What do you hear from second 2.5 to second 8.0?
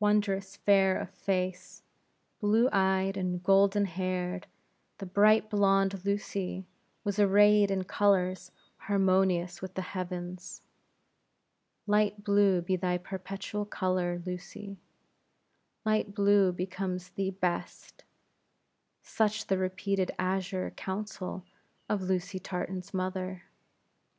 eyed, and golden haired, the bright blonde, Lucy, was arrayed in